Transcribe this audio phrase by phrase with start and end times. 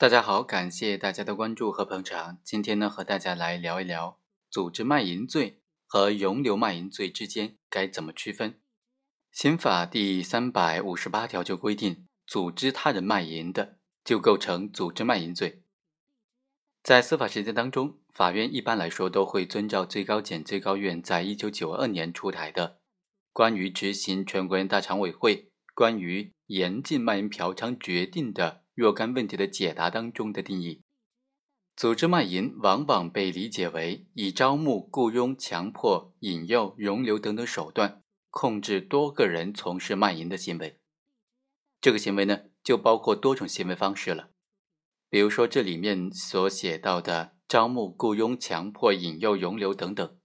[0.00, 2.38] 大家好，感谢大家的关注和捧场。
[2.42, 8.58] 今天呢，和大家来聊一聊组织卖淫罪和容留卖淫罪之间该怎么区分。
[9.30, 15.64] 刑法第三百五十八条就规定，组织他人卖淫的，就构成组织卖淫罪。
[16.82, 22.68] 在司法实践当中，法院一般来说都会遵照最高检、最高院在一九九二年出台的
[23.34, 28.62] 《关于执行全国人大常委会关于严禁卖淫嫖娼决定的》。
[28.80, 30.80] 若干问题的解答当中的定义，
[31.76, 40.80] 组织卖淫往往被理解为以招募、雇佣、强迫、引诱、容留等等手段控制多个人从事卖淫的行为。
[41.82, 44.30] 这个行为呢，就包括多种行为方式了，
[45.10, 50.16] 比如说这里面所写到的招募、雇佣、强迫、引诱、容留等等。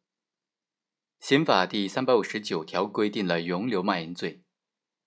[1.20, 4.45] 刑法第三百五十九条规定了容留卖淫罪。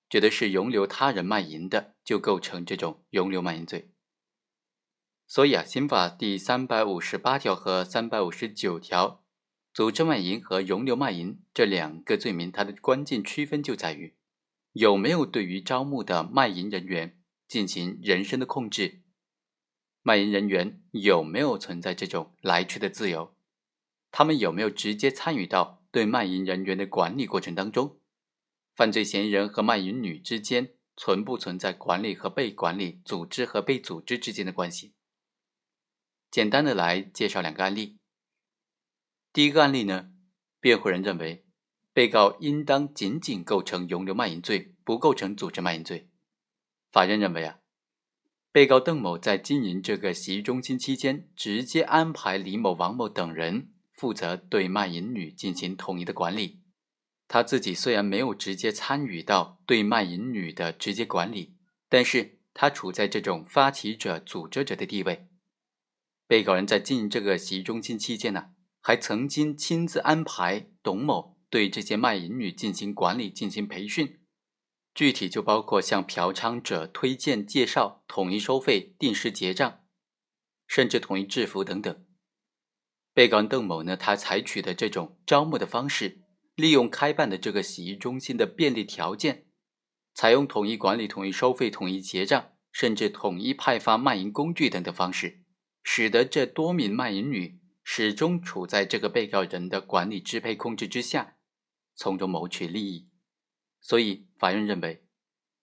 [0.08, 3.90] 指的是容留他人卖淫的，就构成这种容留卖淫罪。
[5.26, 9.22] 所以啊，刑法第三百五十八条和三百五十九条，
[9.74, 14.16] 组织卖淫和容留卖淫这两个罪名，它的关键区分就在于
[14.72, 19.02] 有没有对于招募的卖淫人员进行人身的控制，
[20.00, 23.36] 卖淫人员有没有存在这种来去的自由，
[24.11, 27.97] 他们有没有直接参与到对卖淫人员的管理过程当中。
[28.78, 34.94] 犯罪嫌疑人和卖淫女之间存不存在管理和被管理、组织和被组织之间的关系？
[36.30, 37.98] 简单的来介绍两个案例。
[39.32, 40.10] 第一个案例呢，
[40.60, 41.44] 辩护人认为，
[41.92, 46.08] 被告应当仅仅构成容留卖淫罪，不构成组织卖淫罪。
[46.92, 47.58] 法院认为啊，
[48.52, 56.60] 被告邓某在经营这个洗浴中心期间，直接安排李某、王某等人负责对卖淫女进行统一的管理。
[57.28, 61.54] 他自己虽然没有直接参与到对卖淫女的直接管理，
[61.88, 65.28] 但是他处在这种发起者、组织者的地位。
[66.26, 74.20] 被告人在经营这个洗浴中心期间呢，还曾经亲自安排董某对这些卖淫女进行管理、进行培训，
[74.94, 79.80] 具体就包括向嫖娼者推荐、介绍、统一收费、定时结账，
[80.67, 82.05] 甚至统一制服等等。
[83.12, 86.22] 被告人邓某呢，他采取的这种招募的方式。
[86.58, 89.46] 利用开办的这个洗浴中心的便利条件，
[90.13, 95.45] 采用统一管理、统一收费、统一结账，甚至统一派发卖淫工具等的方式，
[95.85, 101.36] 使得这多名卖淫女始终处在这个被告人的管理、支配、控制之下，
[101.95, 103.08] 从中谋取利益。
[103.80, 105.05] 所以，法院认为，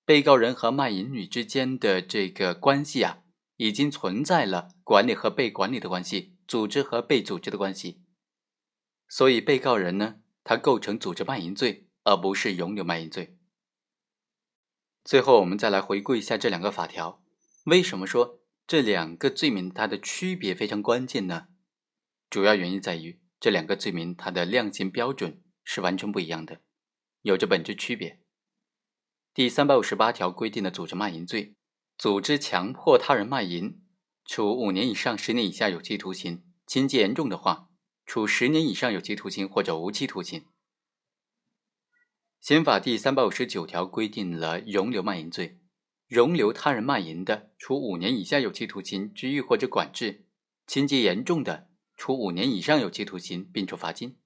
[0.05, 3.19] 被告人和卖淫女之间的这个关系啊，
[3.57, 8.01] 已经存在了管理和被管理的关系，组织和被组织的关系。
[9.09, 10.22] 所以，被告人呢？
[10.45, 13.35] 它构成组织卖淫罪，而不是容留卖淫罪。
[15.03, 17.22] 最后，我们再来回顾一下这两个法条。
[17.66, 21.47] 为什么说这两个罪名它的区别非常关键呢？
[22.29, 26.61] 主要原因在于这两个罪名它的量刑标准是完全不一样的，
[27.23, 28.22] 有着本质区别。
[29.34, 31.55] 第三百五十八条规定的组织卖淫罪，
[31.97, 33.81] 组织强迫他人卖淫，
[34.25, 37.69] 处五年以上十年以下有期徒刑，情节严重的话。
[38.05, 40.45] 处十年以上有期徒刑或者无期徒刑。
[42.39, 45.59] 刑法第三百五十九条规定了容留卖淫罪，
[46.07, 50.25] 容留他人卖淫的，处五年以下有期徒刑、拘役或者管制；
[50.67, 54.19] 情节严重的，处五年以上有期徒刑，并处罚金。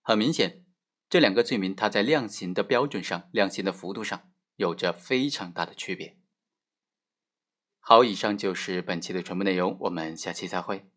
[0.00, 0.64] 很明显，
[1.10, 6.16] 这两个罪名它在量刑的标准上、量刑的幅度上有着非常大的区别。
[7.80, 10.90] 好，以上就是本期的全部内容，我们下期再会。